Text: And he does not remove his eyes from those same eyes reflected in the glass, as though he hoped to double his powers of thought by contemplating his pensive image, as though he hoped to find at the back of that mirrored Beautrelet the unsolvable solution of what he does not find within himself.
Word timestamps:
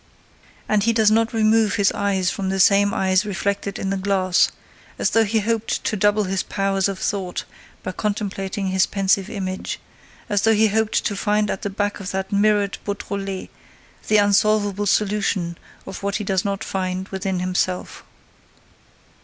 And 0.67 0.81
he 0.83 0.93
does 0.93 1.11
not 1.11 1.31
remove 1.31 1.75
his 1.75 1.91
eyes 1.91 2.31
from 2.31 2.49
those 2.49 2.63
same 2.63 2.91
eyes 2.91 3.23
reflected 3.23 3.77
in 3.77 3.91
the 3.91 3.97
glass, 3.97 4.49
as 4.97 5.11
though 5.11 5.23
he 5.25 5.41
hoped 5.41 5.83
to 5.83 5.95
double 5.95 6.23
his 6.23 6.41
powers 6.41 6.87
of 6.89 6.97
thought 6.97 7.43
by 7.83 7.91
contemplating 7.91 8.69
his 8.69 8.87
pensive 8.87 9.29
image, 9.29 9.79
as 10.27 10.41
though 10.41 10.55
he 10.55 10.69
hoped 10.69 11.05
to 11.05 11.15
find 11.15 11.51
at 11.51 11.61
the 11.61 11.69
back 11.69 11.99
of 11.99 12.09
that 12.13 12.31
mirrored 12.31 12.79
Beautrelet 12.83 13.49
the 14.07 14.17
unsolvable 14.17 14.87
solution 14.87 15.55
of 15.85 16.01
what 16.01 16.15
he 16.15 16.23
does 16.23 16.43
not 16.43 16.63
find 16.63 17.07
within 17.09 17.37
himself. 17.39 18.03